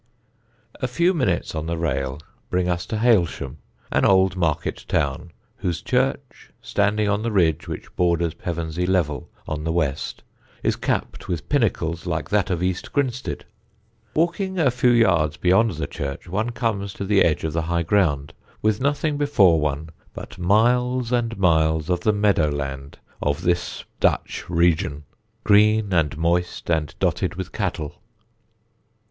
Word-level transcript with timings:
A 0.81 0.87
few 0.87 1.13
minutes 1.13 1.53
on 1.53 1.67
the 1.67 1.77
rail 1.77 2.19
bring 2.49 2.67
us 2.67 2.87
to 2.87 2.97
Hailsham, 2.97 3.57
an 3.91 4.03
old 4.03 4.35
market 4.35 4.83
town, 4.87 5.29
whose 5.57 5.79
church, 5.79 6.49
standing 6.59 7.07
on 7.07 7.21
the 7.21 7.31
ridge 7.31 7.67
which 7.67 7.95
borders 7.95 8.33
Pevensey 8.33 8.87
Level 8.87 9.29
on 9.47 9.63
the 9.63 9.71
west, 9.71 10.23
is 10.63 10.75
capped 10.75 11.27
with 11.27 11.47
pinnacles 11.49 12.07
like 12.07 12.31
that 12.31 12.49
of 12.49 12.63
East 12.63 12.91
Grinstead. 12.91 13.45
Walking 14.15 14.57
a 14.57 14.71
few 14.71 14.89
yards 14.89 15.37
beyond 15.37 15.73
the 15.73 15.85
church 15.85 16.27
one 16.27 16.49
comes 16.49 16.93
to 16.95 17.05
the 17.05 17.21
edge 17.23 17.43
of 17.43 17.53
the 17.53 17.61
high 17.69 17.83
ground, 17.83 18.33
with 18.63 18.81
nothing 18.81 19.17
before 19.19 19.59
one 19.59 19.91
but 20.15 20.39
miles 20.39 21.11
and 21.11 21.37
miles 21.37 21.91
of 21.91 21.99
the 21.99 22.11
meadow 22.11 22.49
land 22.49 22.97
of 23.21 23.43
this 23.43 23.85
Dutch 23.99 24.49
region, 24.49 25.03
green 25.43 25.93
and 25.93 26.17
moist 26.17 26.71
and 26.71 26.95
dotted 26.99 27.35
with 27.35 27.51
cattle. 27.51 28.01